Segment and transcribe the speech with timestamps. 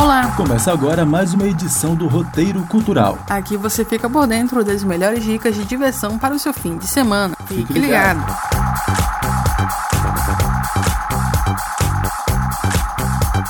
[0.00, 0.32] Olá!
[0.36, 3.18] Começa agora mais uma edição do Roteiro Cultural.
[3.28, 6.86] Aqui você fica por dentro das melhores dicas de diversão para o seu fim de
[6.86, 7.36] semana.
[7.46, 8.18] Fique, Fique ligado.
[8.20, 8.58] ligado.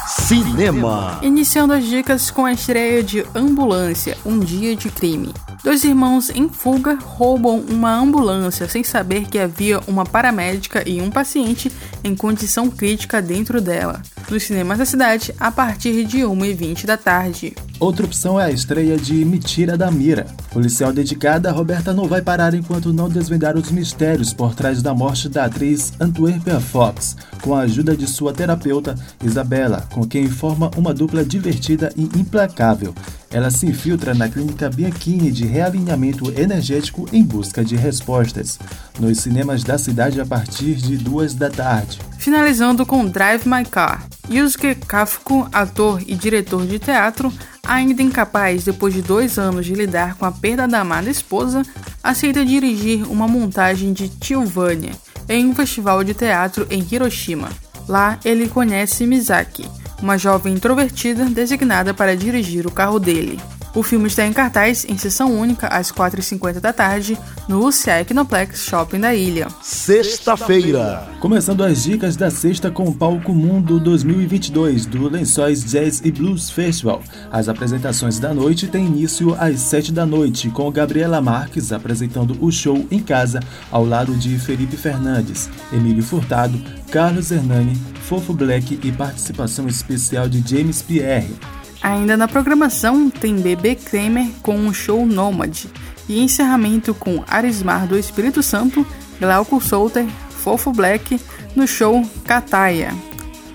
[0.07, 1.19] Cinema.
[1.23, 5.35] Iniciando as dicas com a estreia de Ambulância, um dia de crime.
[5.69, 11.11] Dois irmãos em fuga roubam uma ambulância sem saber que havia uma paramédica e um
[11.11, 11.71] paciente
[12.03, 14.01] em condição crítica dentro dela.
[14.31, 17.55] Nos cinemas da cidade, a partir de 1h20 da tarde.
[17.81, 20.27] Outra opção é a estreia de Mentira da Mira.
[20.51, 25.29] Policial dedicada, Roberta não vai parar enquanto não desvendar os mistérios por trás da morte
[25.29, 30.93] da atriz Antwerpia Fox, com a ajuda de sua terapeuta, Isabela, com quem forma uma
[30.93, 32.93] dupla divertida e implacável.
[33.31, 38.59] Ela se infiltra na clínica Bianchini de realinhamento energético em busca de respostas.
[38.99, 42.01] Nos cinemas da cidade a partir de duas da tarde.
[42.19, 44.05] Finalizando com Drive My Car.
[44.29, 47.33] Yusuke Kafuku, ator e diretor de teatro,
[47.69, 51.63] ainda incapaz depois de dois anos de lidar com a perda da amada esposa,
[52.03, 54.93] aceita dirigir uma montagem de Tilvânia
[55.29, 57.51] em um festival de teatro em Hiroshima.
[57.87, 59.69] Lá ele conhece Mizaki,
[60.03, 63.39] uma jovem introvertida designada para dirigir o carro dele.
[63.75, 68.65] O filme está em cartaz em sessão única às 4h50 da tarde no UCA Equinoplex
[68.65, 69.49] Shopping da ilha.
[69.63, 71.07] Sexta-feira.
[71.21, 76.51] Começando as dicas da sexta com o Palco Mundo 2022 do Lençóis Jazz e Blues
[76.51, 77.03] Festival.
[77.31, 82.51] As apresentações da noite têm início às 7 da noite com Gabriela Marques apresentando o
[82.51, 86.59] show em casa ao lado de Felipe Fernandes, Emílio Furtado,
[86.91, 87.77] Carlos Hernani,
[88.09, 91.37] Fofo Black e participação especial de James Pierre.
[91.83, 95.71] Ainda na programação tem Bebê Kramer com um show Nômade
[96.09, 98.87] e encerramento com Arismar do Espírito Santo,
[99.21, 101.21] Glauco Solter, Fofo Black
[101.55, 102.93] no show Cataia.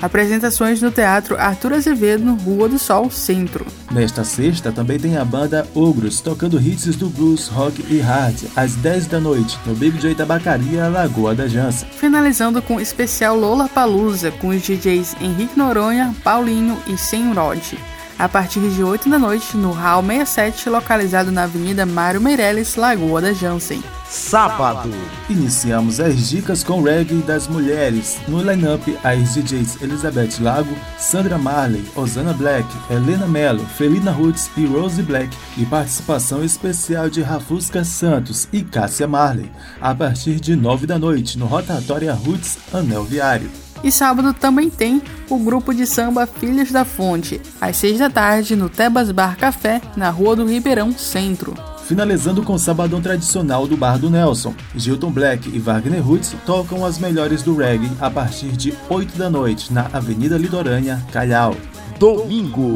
[0.02, 3.66] Apresentações no Teatro Arthur Azevedo, Rua do Sol, Centro.
[3.90, 8.76] Nesta sexta também tem a banda Ogros tocando hits do blues, rock e hard às
[8.76, 11.86] 10 da noite no Big J Tabacaria, Lagoa da Jança.
[11.86, 17.78] Finalizando com o especial Lola Palusa com os DJs Henrique Noronha, Paulinho e Senrod
[18.24, 23.20] a partir de 8 da noite no Hall 67, localizado na Avenida Mário Meirelles, Lagoa
[23.20, 23.84] da Jansen.
[24.08, 24.90] Sábado.
[25.30, 28.22] Iniciamos as dicas com reggae das mulheres.
[28.30, 34.66] No line-up, as DJs Elizabeth Lago, Sandra Marley, Osana Black, Helena Mello, Felina Roots e
[34.66, 39.52] Rose Black e participação especial de Rafusca Santos e Cássia Marley,
[39.82, 43.52] a partir de 9 da noite no Rotatória Roots Anel Viário.
[43.84, 48.56] E sábado também tem o grupo de samba Filhos da Fonte, às 6 da tarde
[48.56, 51.54] no Tebas Bar Café, na Rua do Ribeirão Centro.
[51.86, 54.54] Finalizando com o sabadão tradicional do Bar do Nelson.
[54.74, 59.30] Gilton Black e Wagner Roots tocam as melhores do reggae a partir de 8 da
[59.30, 61.56] noite na Avenida Litorânea, Calhau.
[62.00, 62.74] Domingo.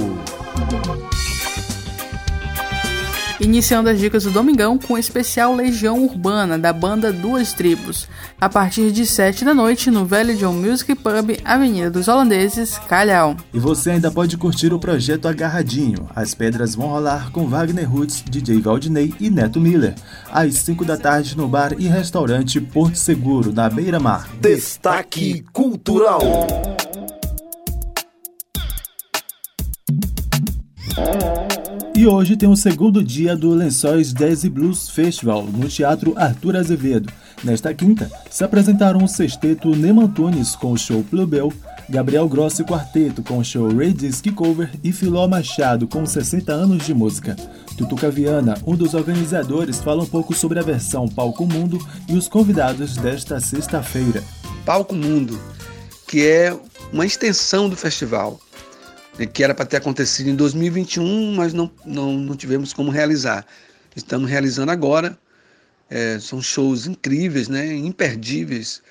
[3.40, 8.08] Iniciando as dicas do Domingão com o especial Legião Urbana da banda Duas Tribos,
[8.42, 13.38] a partir de 7 da noite no Velho John Music Pub, Avenida dos Holandeses, Calhau.
[13.54, 16.10] E você ainda pode curtir o projeto Agarradinho.
[16.16, 19.94] As pedras vão rolar com Wagner Roots, DJ Valdinei e Neto Miller,
[20.32, 24.28] às 5 da tarde no bar e restaurante Porto Seguro, na Beira Mar.
[24.42, 26.22] Destaque Cultural.
[31.98, 37.12] E hoje tem o segundo dia do Lençóis Jazz Blues Festival no Teatro Arthur Azevedo.
[37.44, 41.52] Nesta quinta, se apresentaram o sexteto Nemo Antunes com o show Plubel,
[41.90, 46.86] Gabriel Grossi Quarteto com o show Ray Disc Cover e Filó Machado com 60 anos
[46.86, 47.36] de música.
[47.76, 52.28] Tutuca Viana, um dos organizadores, fala um pouco sobre a versão Palco Mundo e os
[52.28, 54.24] convidados desta sexta-feira.
[54.64, 55.42] Palco Mundo,
[56.08, 56.56] que é
[56.94, 58.40] uma extensão do festival
[59.26, 63.46] que era para ter acontecido em 2021, mas não, não, não tivemos como realizar.
[63.96, 65.18] Estamos realizando agora.
[65.90, 68.82] É, são shows incríveis, né, imperdíveis.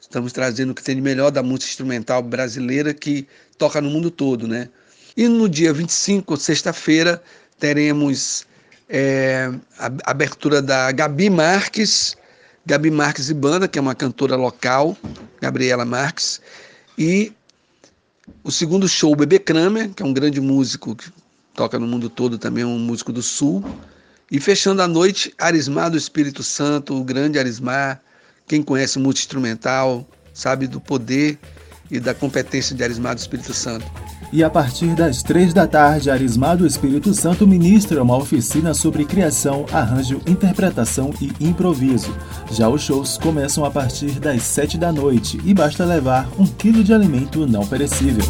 [0.00, 3.26] Estamos trazendo o que tem de melhor da música instrumental brasileira que
[3.56, 4.46] toca no mundo todo.
[4.46, 4.68] Né?
[5.16, 7.22] E no dia 25, sexta-feira,
[7.58, 8.46] teremos
[8.88, 12.16] é, a abertura da Gabi Marques,
[12.66, 14.96] Gabi Marques e Banda, que é uma cantora local,
[15.40, 16.40] Gabriela Marques,
[16.98, 17.32] e
[18.44, 21.10] o segundo show, Bebê Kramer, que é um grande músico que
[21.54, 23.64] toca no mundo todo também, um músico do Sul.
[24.30, 28.00] E fechando a noite, Arismar do Espírito Santo, o grande Arismar.
[28.46, 31.38] Quem conhece o multi-instrumental sabe do poder
[31.92, 33.84] e da competência de Arismar do Espírito Santo.
[34.32, 39.04] E a partir das três da tarde, Arismar do Espírito Santo ministra uma oficina sobre
[39.04, 42.16] criação, arranjo, interpretação e improviso.
[42.50, 46.82] Já os shows começam a partir das sete da noite e basta levar um quilo
[46.82, 48.24] de alimento não perecível.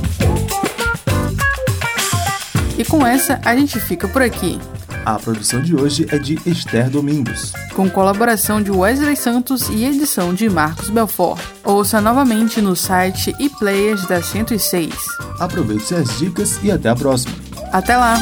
[2.91, 4.59] Com essa, a gente fica por aqui.
[5.05, 7.53] A produção de hoje é de Esther Domingos.
[7.75, 11.41] Com colaboração de Wesley Santos e edição de Marcos Belfort.
[11.65, 14.95] Ouça novamente no site e players da 106.
[15.41, 17.35] Aproveite as dicas e até a próxima.
[17.73, 18.15] Até lá!